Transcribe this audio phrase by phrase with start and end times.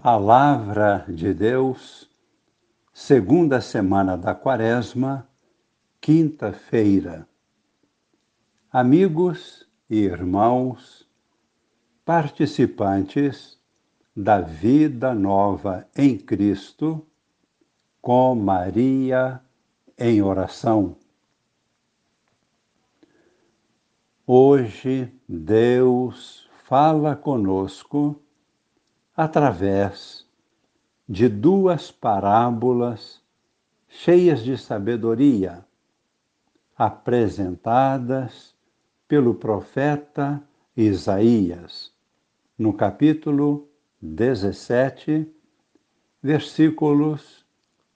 [0.00, 2.08] Palavra de Deus,
[2.94, 5.28] segunda semana da Quaresma,
[6.00, 7.28] quinta-feira.
[8.70, 11.04] Amigos e irmãos,
[12.04, 13.58] participantes
[14.14, 17.04] da vida nova em Cristo,
[18.00, 19.42] com Maria
[19.98, 20.96] em oração.
[24.24, 28.22] Hoje Deus fala conosco
[29.18, 30.24] através
[31.08, 33.20] de duas parábolas
[33.88, 35.66] cheias de sabedoria,
[36.76, 38.54] apresentadas
[39.08, 40.40] pelo profeta
[40.76, 41.92] Isaías,
[42.56, 43.68] no capítulo
[44.00, 45.28] 17,
[46.22, 47.44] versículos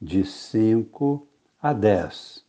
[0.00, 1.28] de 5
[1.62, 2.44] a 10.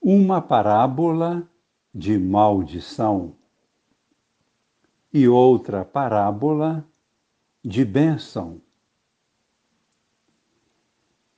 [0.00, 1.46] Uma parábola
[1.94, 3.34] de maldição
[5.12, 6.84] e outra parábola
[7.64, 8.60] de bênção.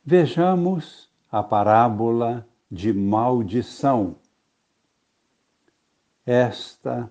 [0.04, 4.16] Vejamos a parábola de maldição.
[6.24, 7.10] Esta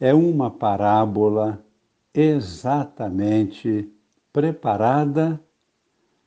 [0.00, 1.64] é uma parábola
[2.12, 3.92] exatamente
[4.32, 5.40] preparada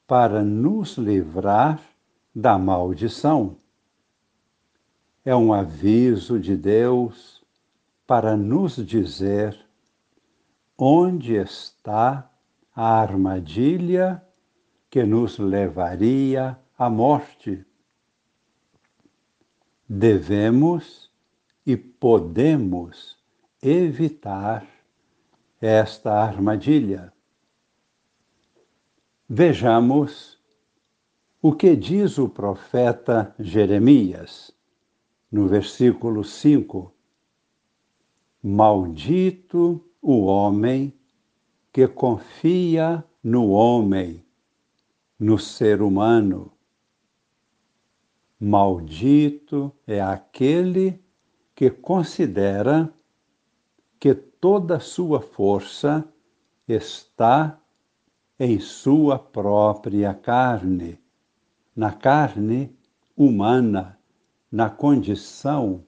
[0.06, 1.82] para nos livrar
[2.34, 3.58] da maldição.
[5.26, 7.37] É um aviso de Deus
[8.08, 9.60] para nos dizer
[10.78, 12.32] onde está
[12.74, 14.24] a armadilha
[14.90, 17.66] que nos levaria à morte.
[19.90, 21.12] Devemos
[21.66, 23.18] e podemos
[23.62, 24.66] evitar
[25.60, 27.12] esta armadilha.
[29.28, 30.40] Vejamos
[31.42, 34.54] o que diz o profeta Jeremias,
[35.30, 36.97] no versículo 5
[38.50, 40.98] Maldito o homem
[41.74, 44.24] que confia no homem,
[45.20, 46.54] no ser humano.
[48.40, 50.98] Maldito é aquele
[51.54, 52.90] que considera
[54.00, 56.08] que toda sua força
[56.66, 57.60] está
[58.40, 60.98] em sua própria carne,
[61.76, 62.74] na carne
[63.14, 64.00] humana,
[64.50, 65.84] na condição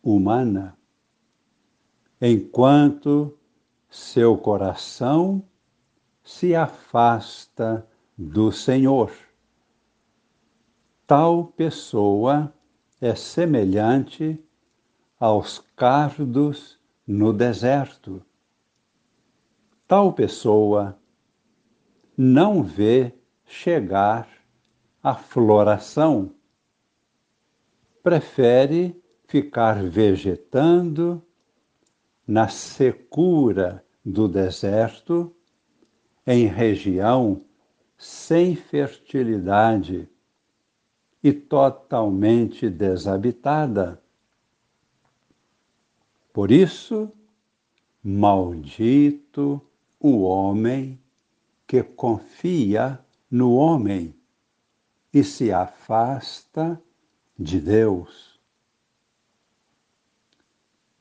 [0.00, 0.77] humana
[2.20, 3.38] enquanto
[3.88, 5.42] seu coração
[6.22, 7.86] se afasta
[8.16, 9.12] do Senhor.
[11.06, 12.52] Tal pessoa
[13.00, 14.38] é semelhante
[15.18, 18.22] aos cardos no deserto.
[19.86, 20.98] Tal pessoa
[22.16, 23.14] não vê
[23.46, 24.28] chegar
[25.02, 26.34] a floração,
[28.02, 31.22] prefere ficar vegetando
[32.28, 35.34] na secura do deserto,
[36.26, 37.42] em região
[37.96, 40.06] sem fertilidade
[41.24, 44.00] e totalmente desabitada.
[46.30, 47.10] Por isso,
[48.04, 49.60] maldito
[49.98, 51.00] o homem
[51.66, 53.00] que confia
[53.30, 54.14] no homem
[55.12, 56.80] e se afasta
[57.38, 58.37] de Deus.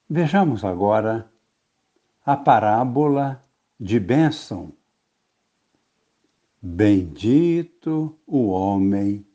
[0.10, 1.30] Vejamos agora
[2.26, 3.44] a parábola
[3.78, 4.72] de bênção.
[6.62, 9.28] Bendito o homem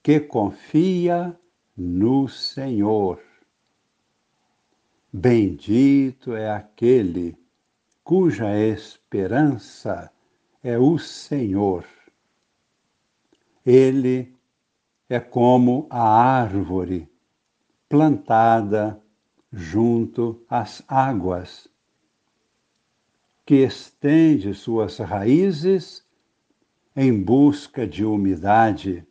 [0.00, 1.36] que confia
[1.76, 3.20] no Senhor.
[5.12, 7.36] Bendito é aquele
[8.04, 10.12] cuja esperança
[10.62, 11.84] é o Senhor.
[13.66, 14.32] Ele
[15.08, 17.10] é como a árvore
[17.88, 19.03] plantada
[19.54, 21.68] junto às águas,
[23.46, 26.04] que estende suas raízes
[26.96, 29.06] em busca de umidade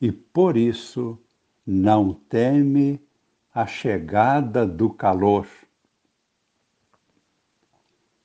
[0.00, 1.22] e por isso
[1.64, 3.00] não teme
[3.54, 5.46] a chegada do calor.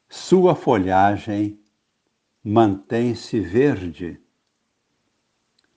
[0.09, 1.59] Sua folhagem
[2.43, 4.19] mantém-se verde,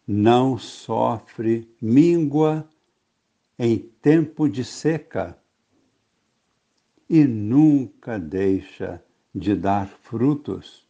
[0.06, 2.68] não sofre míngua
[3.58, 5.38] em tempo de seca
[7.08, 9.02] e nunca deixa
[9.34, 10.86] de dar frutos.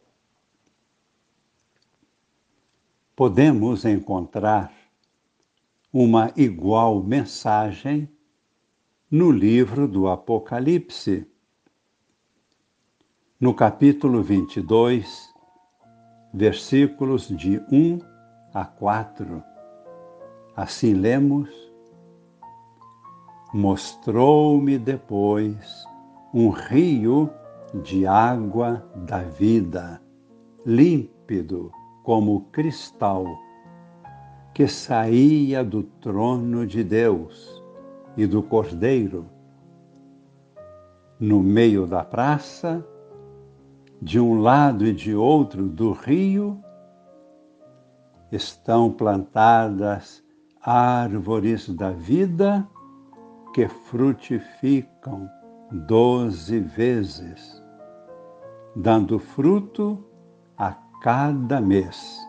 [3.15, 4.73] Podemos encontrar
[5.91, 8.09] uma igual mensagem
[9.09, 11.25] no livro do Apocalipse.
[13.39, 15.33] No capítulo 22,
[16.33, 17.99] versículos de 1
[18.53, 19.43] a 4.
[20.55, 21.64] Assim lemos
[23.57, 25.85] Mostrou-me depois
[26.33, 27.29] um rio
[27.85, 30.01] de água da vida,
[30.65, 31.71] límpido
[32.03, 33.25] como cristal,
[34.53, 37.63] que saía do trono de Deus
[38.17, 39.25] e do Cordeiro.
[41.17, 42.85] No meio da praça,
[44.01, 46.59] de um lado e de outro do rio,
[48.29, 50.21] estão plantadas
[50.61, 52.67] árvores da vida
[53.55, 55.31] que frutificam
[55.87, 57.63] doze vezes,
[58.75, 60.05] dando fruto
[60.57, 62.19] a cada mês.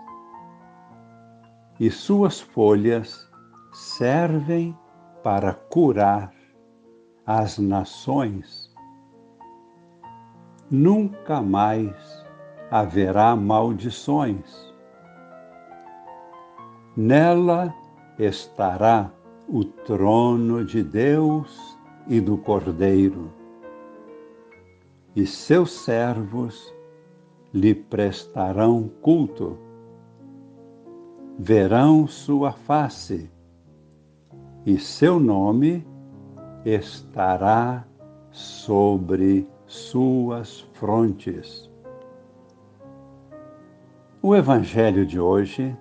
[1.80, 3.28] E suas folhas
[3.72, 4.78] servem
[5.24, 6.32] para curar
[7.26, 8.72] as nações.
[10.70, 12.24] Nunca mais
[12.70, 14.72] haverá maldições.
[16.96, 17.74] Nela
[18.16, 19.10] estará
[19.48, 21.78] o trono de Deus
[22.08, 23.30] e do Cordeiro,
[25.14, 26.74] e seus servos
[27.54, 29.56] lhe prestarão culto.
[31.38, 33.30] Verão sua face,
[34.64, 35.86] e seu nome
[36.64, 37.86] estará
[38.30, 41.70] sobre suas frontes.
[44.20, 45.76] O Evangelho de hoje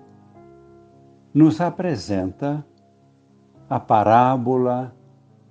[1.34, 2.64] nos apresenta
[3.68, 4.94] a parábola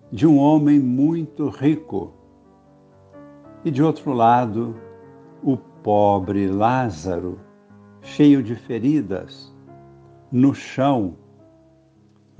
[0.10, 2.14] de um homem muito rico
[3.64, 4.76] e, de outro lado,
[5.44, 7.40] o pobre Lázaro,
[8.02, 9.54] cheio de feridas,
[10.32, 11.16] no chão,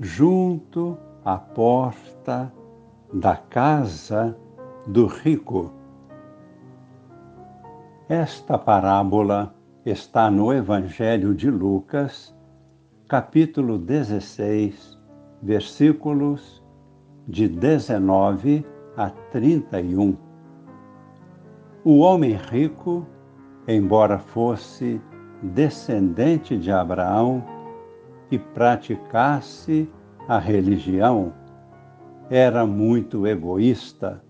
[0.00, 2.52] junto à porta
[3.12, 4.36] da casa
[4.86, 5.72] do rico.
[8.08, 12.34] Esta parábola está no Evangelho de Lucas,
[13.08, 14.95] capítulo 16,
[15.46, 16.60] versículos
[17.28, 18.66] de 19
[18.96, 20.16] a 31.
[21.84, 23.06] O homem rico,
[23.68, 25.00] embora fosse
[25.40, 27.44] descendente de Abraão
[28.28, 29.88] e praticasse
[30.26, 31.32] a religião,
[32.28, 34.20] era muito egoísta.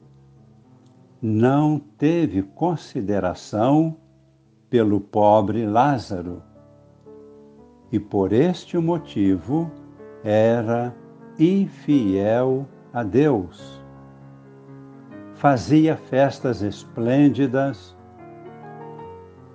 [1.22, 3.96] Não teve consideração
[4.68, 6.42] pelo pobre Lázaro
[7.90, 9.70] e por este motivo
[10.22, 10.94] era
[11.38, 13.82] infiel a Deus.
[15.34, 17.94] Fazia festas esplêndidas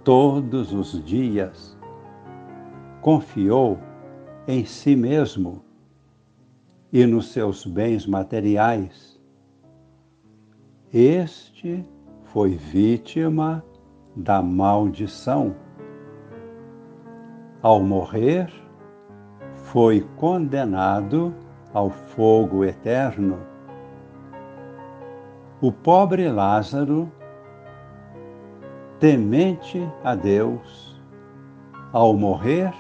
[0.03, 1.77] todos os dias.
[3.01, 3.79] Confiou
[4.47, 5.63] em si mesmo
[6.93, 9.19] e nos seus bens materiais.
[10.93, 11.83] Este
[12.25, 13.63] foi vítima
[14.15, 15.55] da maldição
[17.61, 18.51] ao morrer,
[19.55, 21.33] foi condenado
[21.73, 23.39] ao fogo eterno.
[25.61, 27.11] O pobre Lázaro,
[28.99, 31.01] temente a Deus,
[31.93, 32.73] ao morrer,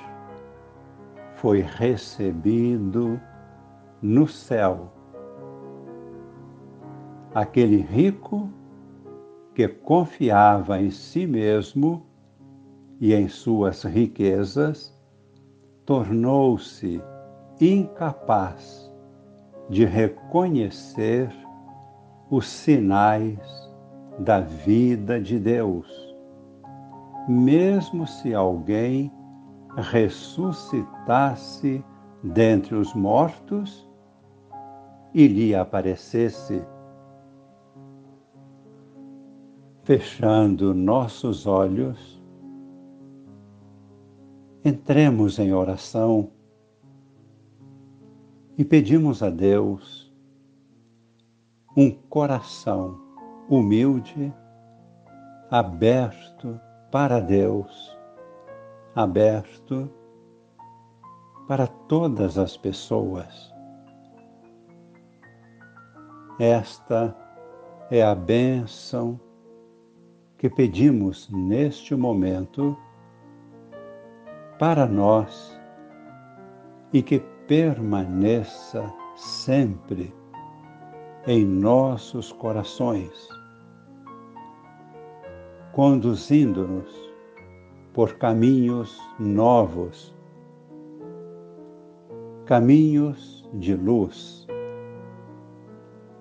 [1.35, 3.19] foi recebido
[4.01, 4.91] no céu.
[7.33, 8.49] Aquele rico
[9.53, 12.05] que confiava em si mesmo
[12.99, 14.95] e em suas riquezas,
[15.85, 17.01] tornou-se
[17.61, 18.91] incapaz
[19.69, 21.31] de reconhecer
[22.29, 23.39] os sinais
[24.19, 25.87] da vida de Deus.
[27.29, 29.13] Mesmo se alguém
[29.77, 31.85] ressuscitasse
[32.23, 33.87] dentre os mortos
[35.13, 36.65] e lhe aparecesse,
[39.83, 42.19] fechando nossos olhos,
[44.63, 46.31] entremos em oração
[48.61, 50.13] e pedimos a Deus
[51.75, 52.95] um coração
[53.49, 54.31] humilde,
[55.49, 57.97] aberto para Deus,
[58.93, 59.89] aberto
[61.47, 63.51] para todas as pessoas.
[66.37, 67.17] Esta
[67.89, 69.19] é a bênção
[70.37, 72.77] que pedimos neste momento
[74.59, 75.59] para nós
[76.93, 78.81] e que permaneça
[79.13, 80.15] sempre
[81.27, 83.27] em nossos corações,
[85.73, 86.89] conduzindo-nos
[87.93, 90.15] por caminhos novos,
[92.45, 94.47] caminhos de luz,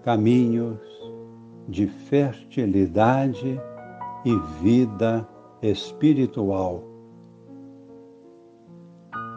[0.02, 0.80] caminhos
[1.68, 3.56] de fertilidade
[4.24, 5.28] e vida
[5.62, 6.82] espiritual